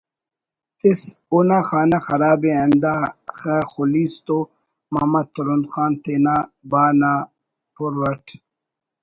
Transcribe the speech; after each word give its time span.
تس“ 0.77 1.01
”اونا 1.31 1.59
خانہ 1.67 1.99
خرابءِ 2.05 2.51
ہندا 2.59 2.95
خہ 3.37 3.55
خلیس 3.71 4.13
تو“ماما 4.25 5.21
ترند 5.33 5.65
خان 5.71 5.91
تینا 6.03 6.35
با 6.69 6.83
نا 6.99 7.13
پُر 7.73 7.93
اٹ 8.07 8.25